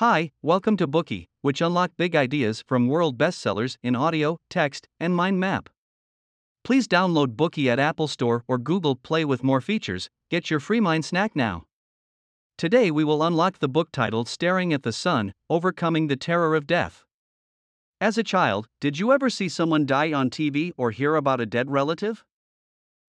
[0.00, 5.16] Hi, welcome to Bookey, which unlock big ideas from world bestsellers in audio, text, and
[5.16, 5.70] mind map.
[6.64, 10.10] Please download Bookey at Apple Store or Google Play with more features.
[10.30, 11.64] Get your free mind snack now.
[12.58, 16.66] Today we will unlock the book titled Staring at the Sun Overcoming the Terror of
[16.66, 17.06] Death.
[17.98, 21.46] As a child, did you ever see someone die on TV or hear about a
[21.46, 22.22] dead relative?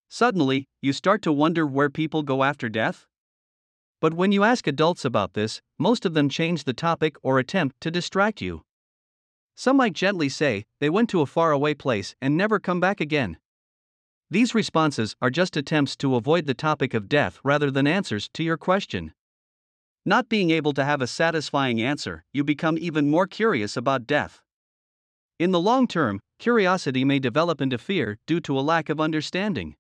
[0.08, 3.08] Suddenly, you start to wonder where people go after death?
[4.00, 7.82] But when you ask adults about this, most of them change the topic or attempt
[7.82, 8.64] to distract you.
[9.56, 13.38] Some might gently say, they went to a faraway place and never come back again.
[14.30, 18.44] These responses are just attempts to avoid the topic of death rather than answers to
[18.44, 19.14] your question.
[20.06, 24.42] Not being able to have a satisfying answer, you become even more curious about death.
[25.40, 29.76] In the long term, curiosity may develop into fear due to a lack of understanding.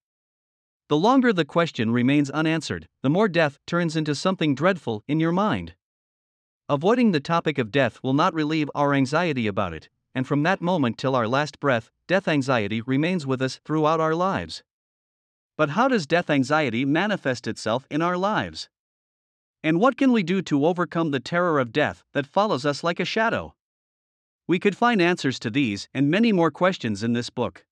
[0.89, 5.33] The longer the question remains unanswered, the more death turns into something dreadful in your
[5.33, 5.75] mind.
[6.69, 10.61] Avoiding the topic of death will not relieve our anxiety about it, and from that
[10.61, 14.63] moment till our last breath, death anxiety remains with us throughout our lives.
[15.57, 18.69] But how does death anxiety manifest itself in our lives?
[19.61, 23.01] And what can we do to overcome the terror of death that follows us like
[23.01, 23.55] a shadow?
[24.47, 27.65] We could find answers to these and many more questions in this book.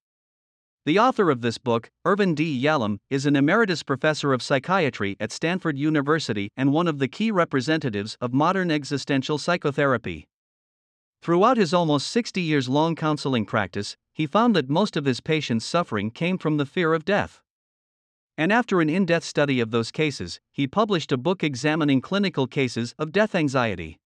[0.86, 2.61] The author of this book, Irvin D.
[2.64, 7.31] Yalom, is an emeritus professor of psychiatry at Stanford University and one of the key
[7.31, 10.28] representatives of modern existential psychotherapy.
[11.23, 15.66] Throughout his almost 60 years long counseling practice, he found that most of his patients'
[15.66, 17.41] suffering came from the fear of death.
[18.38, 22.45] And after an in depth study of those cases, he published a book examining clinical
[22.45, 23.97] cases of death anxiety.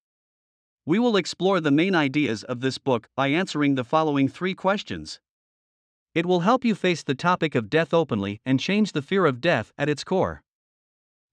[0.86, 5.20] We will explore the main ideas of this book by answering the following three questions.
[6.16, 9.42] It will help you face the topic of death openly and change the fear of
[9.42, 10.42] death at its core.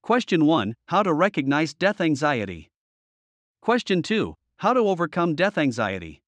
[0.03, 2.71] Question 1 How to recognize death anxiety.
[3.63, 6.23] Question 2 How to overcome death anxiety.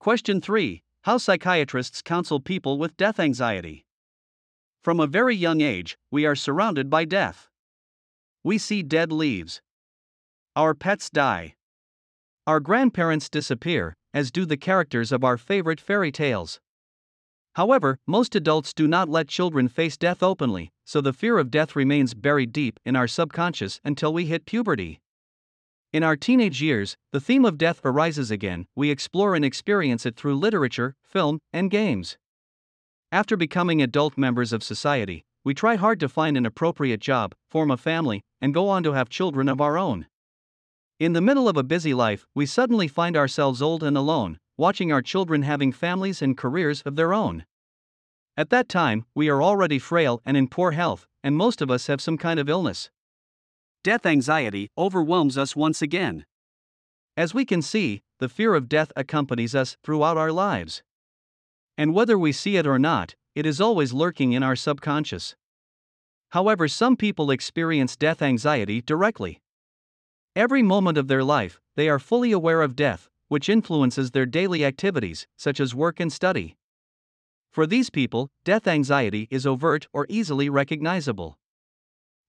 [0.00, 3.86] Question 3 How psychiatrists counsel people with death anxiety.
[4.82, 7.48] From a very young age, we are surrounded by death.
[8.42, 9.62] We see dead leaves.
[10.56, 11.54] Our pets die.
[12.46, 16.60] Our grandparents disappear, as do the characters of our favorite fairy tales.
[17.54, 21.76] However, most adults do not let children face death openly, so the fear of death
[21.76, 25.00] remains buried deep in our subconscious until we hit puberty.
[25.92, 30.16] In our teenage years, the theme of death arises again, we explore and experience it
[30.16, 32.16] through literature, film, and games.
[33.10, 37.70] After becoming adult members of society, we try hard to find an appropriate job, form
[37.70, 40.06] a family, and go on to have children of our own.
[40.98, 44.92] In the middle of a busy life, we suddenly find ourselves old and alone, watching
[44.92, 47.44] our children having families and careers of their own.
[48.36, 51.86] At that time, we are already frail and in poor health, and most of us
[51.86, 52.90] have some kind of illness.
[53.84, 56.24] Death anxiety overwhelms us once again.
[57.16, 60.82] As we can see, the fear of death accompanies us throughout our lives.
[61.76, 65.36] And whether we see it or not, it is always lurking in our subconscious.
[66.30, 69.42] However, some people experience death anxiety directly.
[70.34, 74.62] Every moment of their life, they are fully aware of death, which influences their daily
[74.62, 76.54] activities, such as work and study.
[77.50, 81.38] For these people, death anxiety is overt or easily recognizable.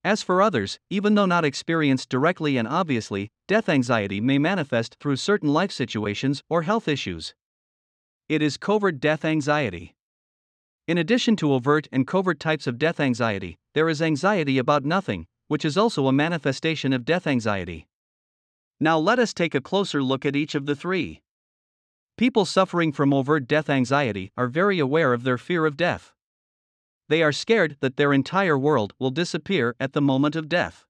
[0.06, 5.18] As for others, even though not experienced directly and obviously, death anxiety may manifest through
[5.18, 7.36] certain life situations or health issues.
[8.30, 9.96] It is covert death anxiety.
[10.88, 15.25] In addition to overt and covert types of death anxiety, there is anxiety about nothing,
[15.50, 17.88] which is also a manifestation of death anxiety.
[18.84, 21.22] Now let us take a closer look at each of the three.
[22.18, 26.12] People suffering from overt death anxiety are very aware of their fear of death.
[27.08, 30.86] They are scared that their entire world will disappear at the moment of death.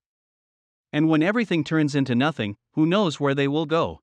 [0.92, 4.00] And when everything turns into nothing, who knows where they will go?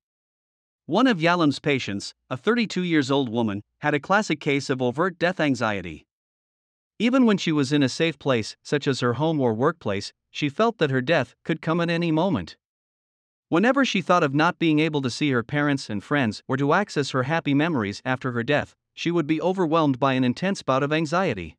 [0.85, 5.19] One of Yalom's patients, a 32 years old woman, had a classic case of overt
[5.19, 6.05] death anxiety.
[6.97, 10.47] Even when she was in a safe place, such as her home or workplace, she
[10.47, 12.55] felt that her death could come at any moment.
[13.51, 16.71] Whenever she thought of not being able to see her parents and friends or to
[16.71, 20.81] access her happy memories after her death, she would be overwhelmed by an intense bout
[20.81, 21.57] of anxiety.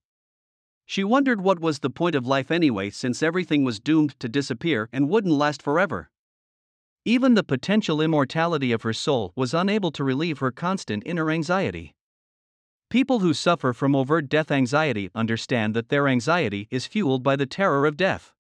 [0.87, 4.89] She wondered what was the point of life anyway since everything was doomed to disappear
[4.91, 6.09] and wouldn't last forever.
[7.05, 11.95] Even the potential immortality of her soul was unable to relieve her constant inner anxiety.
[12.89, 17.45] People who suffer from overt death anxiety understand that their anxiety is fueled by the
[17.45, 18.33] terror of death.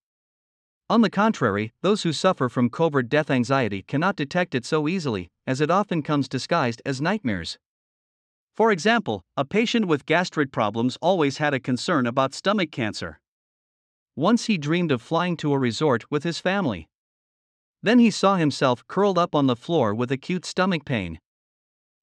[0.90, 5.30] On the contrary, those who suffer from covert death anxiety cannot detect it so easily,
[5.46, 7.58] as it often comes disguised as nightmares.
[8.54, 13.20] For example, a patient with gastric problems always had a concern about stomach cancer.
[14.14, 16.88] Once he dreamed of flying to a resort with his family.
[17.82, 21.18] Then he saw himself curled up on the floor with acute stomach pain.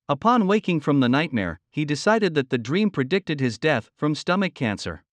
[0.10, 4.56] Upon waking from the nightmare, he decided that the dream predicted his death from stomach
[4.56, 5.04] cancer.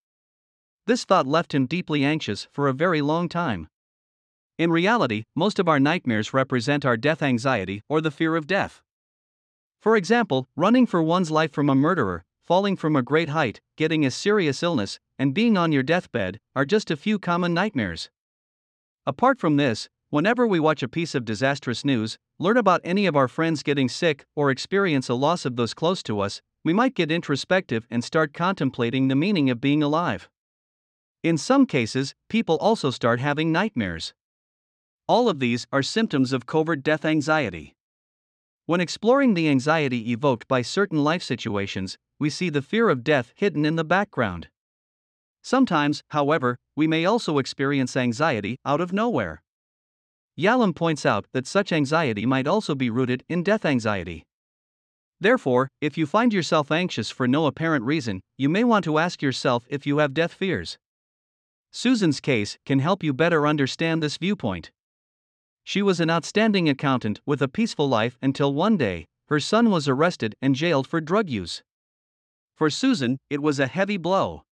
[0.87, 3.69] This thought left him deeply anxious for a very long time.
[4.57, 8.83] In reality, most of our nightmares represent our death anxiety or the fear of death.
[9.81, 14.07] For example, running for one's life from a murderer, falling from a great height, getting
[14.07, 18.09] a serious illness, and being on your deathbed are just a few common nightmares.
[19.05, 23.17] Apart from this, whenever we watch a piece of disastrous news, learn about any of
[23.17, 26.95] our friends getting sick, or experience a loss of those close to us, we might
[26.95, 30.29] get introspective and start contemplating the meaning of being alive.
[31.27, 34.15] In some cases, people also start having nightmares.
[35.09, 37.75] All of these are symptoms of covert death anxiety.
[38.67, 43.33] When exploring the anxiety evoked by certain life situations, we see the fear of death
[43.35, 44.51] hidden in the background.
[45.43, 49.43] Sometimes, however, we may also experience anxiety out of nowhere.
[50.39, 54.23] Yalom points out that such anxiety might also be rooted in death anxiety.
[55.19, 59.23] Therefore, if you find yourself anxious for no apparent reason, you may want to ask
[59.23, 60.79] yourself if you have death fears.
[61.71, 64.71] Susan's case can help you better understand this viewpoint.
[65.65, 69.89] She was an outstanding accountant with a peaceful life until one day, her son was
[69.89, 71.63] arrested and jailed for drug use.
[72.55, 74.45] For Susan, it was a heavy blow.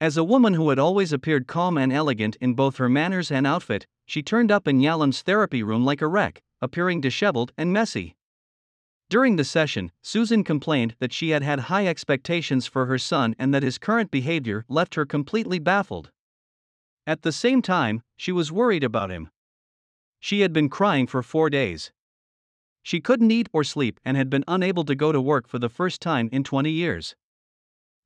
[0.00, 3.46] As a woman who had always appeared calm and elegant in both her manners and
[3.46, 8.16] outfit, she turned up in Yalom's therapy room like a wreck, appearing disheveled and messy.
[9.08, 13.54] During the session, Susan complained that she had had high expectations for her son and
[13.54, 16.10] that his current behavior left her completely baffled.
[17.06, 19.30] At the same time, she was worried about him.
[20.20, 21.92] She had been crying for four days.
[22.82, 25.68] She couldn't eat or sleep and had been unable to go to work for the
[25.68, 27.14] first time in 20 years.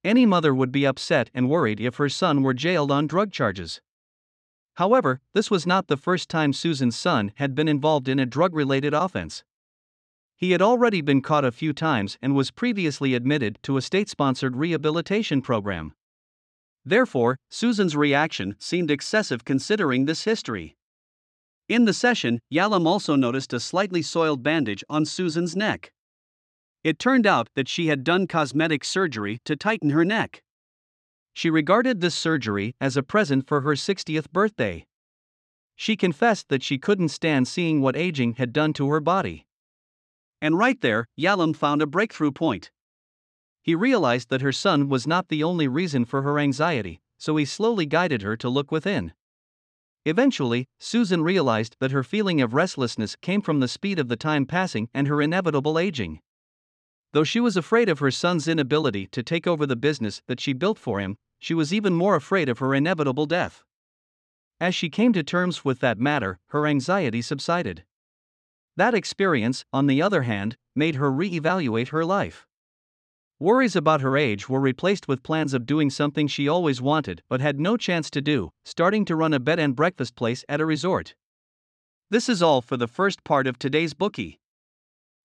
[0.05, 3.81] Any mother would be upset and worried if her son were jailed on drug charges.
[4.75, 8.55] However, this was not the first time Susan's son had been involved in a drug
[8.55, 9.43] related offense.
[10.37, 14.09] He had already been caught a few times and was previously admitted to a state
[14.09, 15.95] sponsored rehabilitation program.
[16.85, 20.77] Therefore, Susan's reaction seemed excessive considering this history.
[21.69, 25.93] In the session, Yalom also noticed a slightly soiled bandage on Susan's neck.
[26.83, 30.43] It turned out that she had done cosmetic surgery to tighten her neck.
[31.35, 34.87] She regarded this surgery as a present for her 60th birthday.
[35.77, 39.47] She confessed that she couldn't stand seeing what aging had done to her body.
[40.41, 42.71] And right there, Yalom found a breakthrough point.
[43.69, 47.45] He realized that her son was not the only reason for her anxiety, so he
[47.45, 49.13] slowly guided her to look within.
[50.07, 54.47] Eventually, Susan realized that her feeling of restlessness came from the speed of the time
[54.47, 56.21] passing and her inevitable aging.
[57.13, 60.55] Though she was afraid of her son's inability to take over the business that she
[60.55, 63.65] built for him, she was even more afraid of her inevitable death.
[64.59, 67.85] As she came to terms with that matter, her anxiety subsided.
[68.79, 72.47] That experience, on the other hand, made her re evaluate her life.
[73.41, 77.41] Worries about her age were replaced with plans of doing something she always wanted but
[77.41, 80.67] had no chance to do, starting to run a bed and breakfast place at a
[80.67, 81.15] resort.
[82.11, 84.39] This is all for the first part of today's Bookey.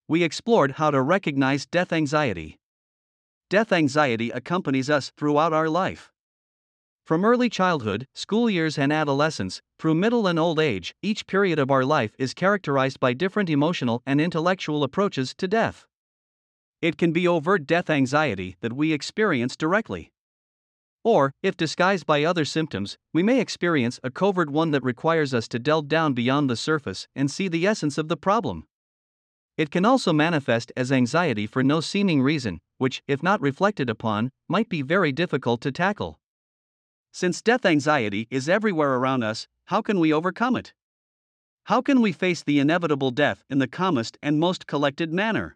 [0.07, 2.59] We explored how to recognize death anxiety.
[3.49, 6.11] Death anxiety accompanies us throughout our life.
[7.05, 11.71] From early childhood, school years, and adolescence, through middle and old age, each period of
[11.71, 15.87] our life is characterized by different emotional and intellectual approaches to death.
[16.83, 20.11] It can be overt death anxiety that we experience directly.
[21.01, 25.47] Or, if disguised by other symptoms, we may experience a covert one that requires us
[25.47, 28.65] to delve down beyond the surface and see the essence of the problem.
[29.55, 34.29] It can also manifest as anxiety for no seeming reason, which, if not reflected upon,
[34.49, 36.19] might be very difficult to tackle.
[37.13, 40.73] Since death anxiety is everywhere around us, how can we overcome it?
[41.67, 45.55] How can we face the inevitable death in the calmest and most collected manner?